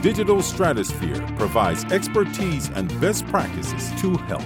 [0.00, 4.44] Digital Stratosphere provides expertise and best practices to help.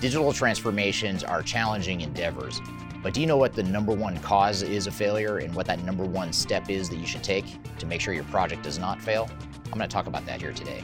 [0.00, 2.60] Digital transformations are challenging endeavors,
[3.00, 5.84] but do you know what the number one cause is of failure and what that
[5.84, 7.44] number one step is that you should take
[7.78, 9.30] to make sure your project does not fail?
[9.66, 10.82] I'm going to talk about that here today.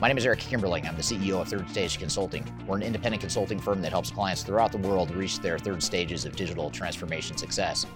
[0.00, 0.86] My name is Eric Kimberling.
[0.86, 2.46] I'm the CEO of Third Stage Consulting.
[2.64, 6.24] We're an independent consulting firm that helps clients throughout the world reach their third stages
[6.24, 7.86] of digital transformation success.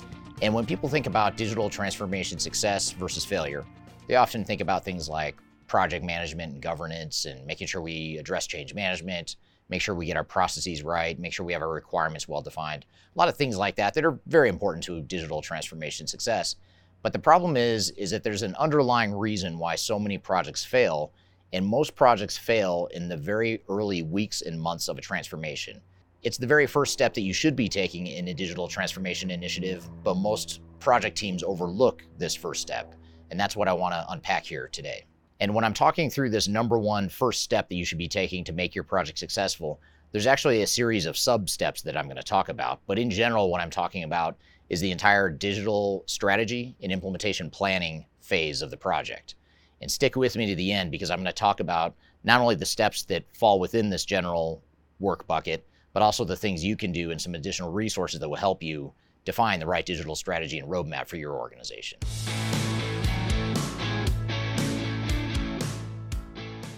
[0.43, 3.65] And when people think about digital transformation success versus failure,
[4.07, 8.47] they often think about things like project management and governance and making sure we address
[8.47, 9.37] change management,
[9.69, 12.87] make sure we get our processes right, make sure we have our requirements well defined.
[13.15, 16.57] A lot of things like that that are very important to digital transformation success.
[17.03, 21.13] But the problem is is that there's an underlying reason why so many projects fail,
[21.53, 25.81] and most projects fail in the very early weeks and months of a transformation.
[26.23, 29.89] It's the very first step that you should be taking in a digital transformation initiative,
[30.03, 32.95] but most project teams overlook this first step.
[33.31, 35.07] And that's what I want to unpack here today.
[35.41, 38.45] And when I'm talking through this number one first step that you should be taking
[38.45, 39.81] to make your project successful,
[40.13, 42.81] there's actually a series of sub steps that I'm going to talk about.
[42.87, 44.37] But in general, what I'm talking about
[44.71, 49.35] is the entire digital strategy and implementation planning phase of the project.
[49.81, 52.55] And stick with me to the end because I'm going to talk about not only
[52.55, 54.63] the steps that fall within this general
[54.99, 58.37] work bucket, but also the things you can do and some additional resources that will
[58.37, 58.93] help you
[59.25, 61.99] define the right digital strategy and roadmap for your organization.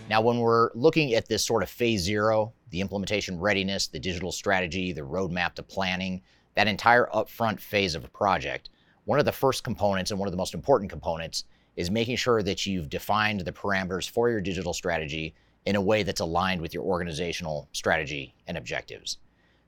[0.08, 4.32] Now, when we're looking at this sort of phase zero, the implementation readiness, the digital
[4.32, 6.22] strategy, the roadmap to planning,
[6.54, 8.70] that entire upfront phase of a project,
[9.04, 11.44] one of the first components and one of the most important components
[11.76, 15.34] is making sure that you've defined the parameters for your digital strategy
[15.66, 19.18] in a way that's aligned with your organizational strategy and objectives.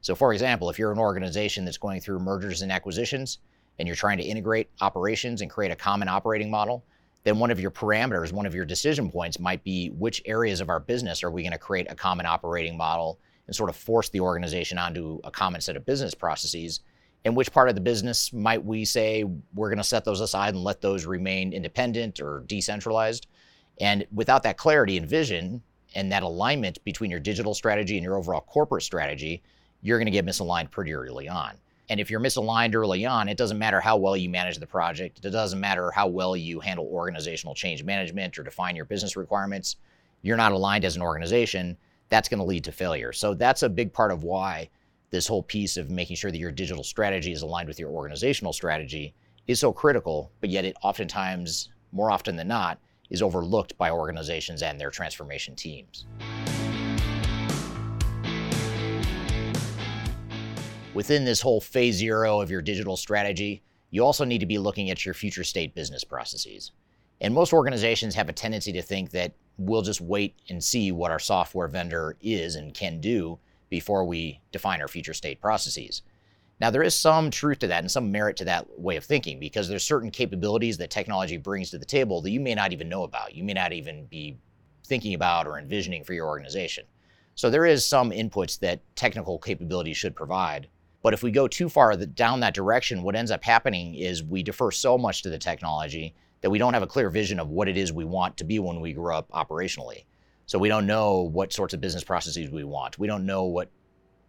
[0.00, 3.38] So, for example, if you're an organization that's going through mergers and acquisitions
[3.78, 6.82] and you're trying to integrate operations and create a common operating model,
[7.24, 10.68] then one of your parameters, one of your decision points might be which areas of
[10.68, 14.08] our business are we going to create a common operating model and sort of force
[14.08, 16.80] the organization onto a common set of business processes.
[17.24, 20.54] And which part of the business might we say we're going to set those aside
[20.54, 23.26] and let those remain independent or decentralized?
[23.80, 25.62] And without that clarity and vision
[25.94, 29.42] and that alignment between your digital strategy and your overall corporate strategy,
[29.82, 31.54] you're going to get misaligned pretty early on.
[31.90, 35.24] And if you're misaligned early on, it doesn't matter how well you manage the project.
[35.24, 39.74] It doesn't matter how well you handle organizational change management or define your business requirements.
[40.22, 41.76] You're not aligned as an organization.
[42.08, 43.12] That's going to lead to failure.
[43.12, 44.70] So that's a big part of why
[45.10, 48.52] this whole piece of making sure that your digital strategy is aligned with your organizational
[48.52, 49.12] strategy
[49.48, 52.78] is so critical, but yet it oftentimes, more often than not,
[53.10, 56.06] is overlooked by organizations and their transformation teams.
[60.92, 64.90] Within this whole phase zero of your digital strategy, you also need to be looking
[64.90, 66.72] at your future state business processes.
[67.20, 71.12] And most organizations have a tendency to think that we'll just wait and see what
[71.12, 76.02] our software vendor is and can do before we define our future state processes.
[76.60, 79.38] Now, there is some truth to that and some merit to that way of thinking
[79.38, 82.88] because there's certain capabilities that technology brings to the table that you may not even
[82.88, 83.34] know about.
[83.34, 84.36] You may not even be
[84.84, 86.84] thinking about or envisioning for your organization.
[87.36, 90.68] So there is some inputs that technical capabilities should provide.
[91.02, 94.42] But if we go too far down that direction, what ends up happening is we
[94.42, 97.68] defer so much to the technology that we don't have a clear vision of what
[97.68, 100.04] it is we want to be when we grow up operationally.
[100.46, 102.98] So we don't know what sorts of business processes we want.
[102.98, 103.70] We don't know what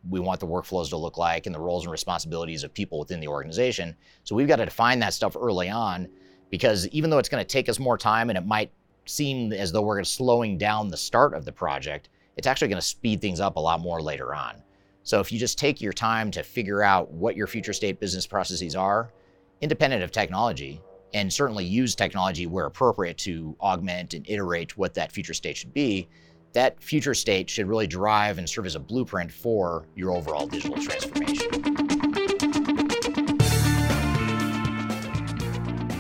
[0.10, 3.20] we want the workflows to look like and the roles and responsibilities of people within
[3.20, 3.96] the organization.
[4.24, 6.08] So we've got to define that stuff early on
[6.50, 8.72] because even though it's going to take us more time and it might
[9.06, 12.88] seem as though we're slowing down the start of the project, it's actually going to
[12.88, 14.62] speed things up a lot more later on.
[15.04, 18.28] So if you just take your time to figure out what your future state business
[18.28, 19.12] processes are,
[19.62, 20.82] independent of technology,
[21.14, 25.74] and certainly use technology where appropriate to augment and iterate what that future state should
[25.74, 26.08] be,
[26.54, 30.78] that future state should really drive and serve as a blueprint for your overall digital
[30.78, 31.48] transformation.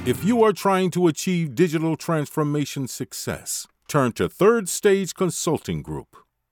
[0.03, 6.17] If you are trying to achieve digital transformation success, turn to Third Stage Consulting Group.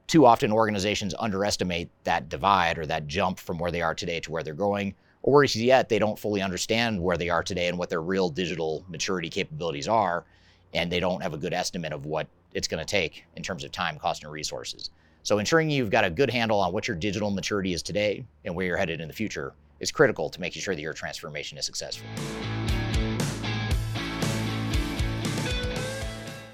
[0.08, 4.32] too often organizations underestimate that divide or that jump from where they are today to
[4.32, 4.96] where they're going.
[5.22, 8.30] Or worse yet, they don't fully understand where they are today and what their real
[8.30, 10.26] digital maturity capabilities are,
[10.74, 13.64] and they don't have a good estimate of what it's going to take in terms
[13.64, 14.90] of time, cost, and resources.
[15.24, 18.56] So ensuring you've got a good handle on what your digital maturity is today and
[18.56, 21.66] where you're headed in the future is critical to making sure that your transformation is
[21.66, 22.08] successful.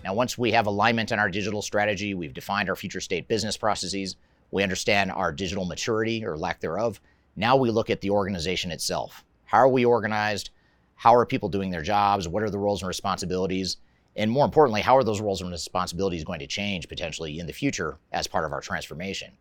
[0.04, 3.58] Now, once we have alignment on our digital strategy, we've defined our future state business
[3.58, 4.16] processes,
[4.52, 7.02] we understand our digital maturity or lack thereof.
[7.36, 9.26] Now we look at the organization itself.
[9.46, 10.52] How are we organized?
[10.96, 12.28] How are people doing their jobs?
[12.28, 13.78] What are the roles and responsibilities?
[14.16, 17.54] And more importantly, how are those roles and responsibilities going to change potentially in the
[17.54, 19.32] future as part of our transformation?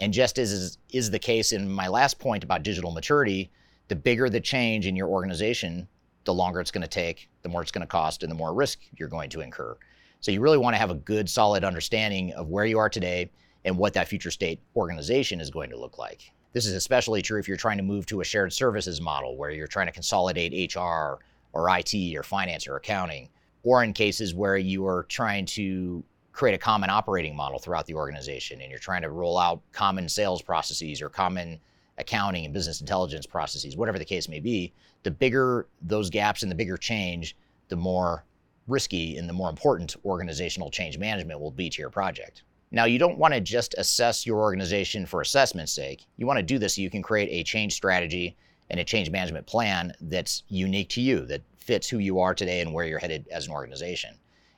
[0.00, 3.50] And just as is, is the case in my last point about digital maturity,
[3.88, 5.86] the bigger the change in your organization,
[6.24, 8.54] the longer it's going to take, the more it's going to cost, and the more
[8.54, 9.76] risk you're going to incur.
[10.20, 13.30] So you really want to have a good, solid understanding of where you are today
[13.64, 16.32] and what that future state organization is going to look like.
[16.52, 19.50] This is especially true if you're trying to move to a shared services model where
[19.50, 21.18] you're trying to consolidate HR
[21.52, 23.28] or IT or finance or accounting,
[23.62, 26.02] or in cases where you are trying to
[26.40, 30.08] create a common operating model throughout the organization and you're trying to roll out common
[30.08, 31.60] sales processes or common
[31.98, 34.72] accounting and business intelligence processes, whatever the case may be,
[35.02, 37.36] the bigger those gaps and the bigger change,
[37.68, 38.24] the more
[38.68, 42.42] risky and the more important organizational change management will be to your project.
[42.70, 46.06] Now, you don't want to just assess your organization for assessment's sake.
[46.16, 48.34] You want to do this so you can create a change strategy
[48.70, 52.62] and a change management plan that's unique to you, that fits who you are today
[52.62, 54.14] and where you're headed as an organization.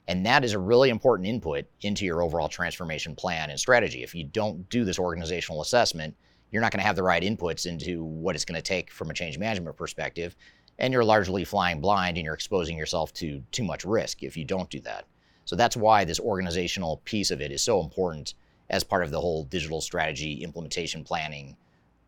[0.08, 4.02] And that is a really important input into your overall transformation plan and strategy.
[4.02, 6.16] If you don't do this organizational assessment,
[6.50, 9.10] you're not going to have the right inputs into what it's going to take from
[9.10, 10.36] a change management perspective.
[10.78, 14.44] And you're largely flying blind and you're exposing yourself to too much risk if you
[14.44, 15.06] don't do that.
[15.44, 18.34] So that's why this organizational piece of it is so important
[18.70, 21.56] as part of the whole digital strategy implementation planning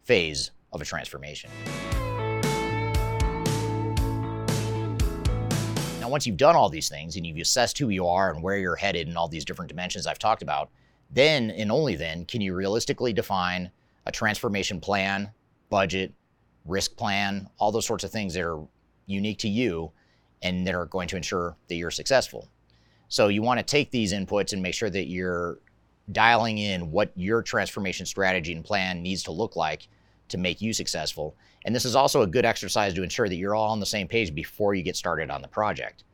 [0.02, 1.50] phase of a transformation.
[6.14, 8.76] Once you've done all these things and you've assessed who you are and where you're
[8.76, 10.70] headed in all these different dimensions I've talked about,
[11.10, 13.68] then and only then can you realistically define
[14.06, 15.32] a transformation plan,
[15.70, 16.12] budget,
[16.66, 18.64] risk plan, all those sorts of things that are
[19.06, 19.90] unique to you
[20.40, 22.48] and that are going to ensure that you're successful.
[23.08, 25.58] So you want to take these inputs and make sure that you're
[26.12, 29.88] dialing in what your transformation strategy and plan needs to look like
[30.28, 31.36] to make you successful.
[31.64, 34.08] And this is also a good exercise to ensure that you're all on the same
[34.08, 36.04] page before you get started on the project.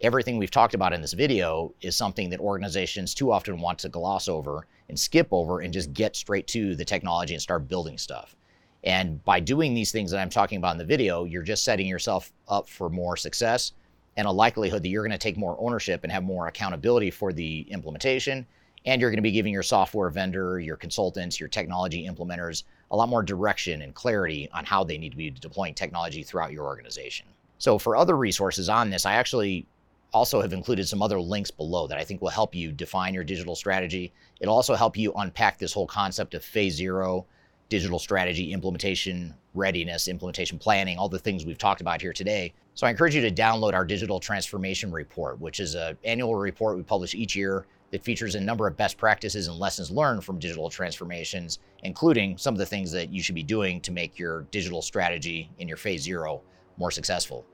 [0.00, 3.88] Everything we've talked about in this video is something that organizations too often want to
[3.88, 7.98] gloss over and skip over and just get straight to the technology and start building
[7.98, 8.34] stuff.
[8.82, 11.86] And by doing these things that I'm talking about in the video, you're just setting
[11.86, 13.72] yourself up for more success
[14.16, 17.32] and a likelihood that you're going to take more ownership and have more accountability for
[17.32, 18.46] the implementation.
[18.86, 22.96] And you're going to be giving your software vendor, your consultants, your technology implementers a
[22.96, 26.64] lot more direction and clarity on how they need to be deploying technology throughout your
[26.64, 27.26] organization.
[27.58, 29.66] So, for other resources on this, I actually
[30.12, 33.22] also have included some other links below that I think will help you define your
[33.22, 34.12] digital strategy.
[34.40, 37.26] It'll also help you unpack this whole concept of phase zero,
[37.68, 42.52] digital strategy implementation readiness, implementation planning, all the things we've talked about here today.
[42.74, 46.76] So I encourage you to download our digital transformation report, which is an annual report
[46.76, 50.38] we publish each year that features a number of best practices and lessons learned from
[50.38, 54.42] digital transformations, including some of the things that you should be doing to make your
[54.50, 56.42] digital strategy in your phase zero
[56.76, 57.44] more successful.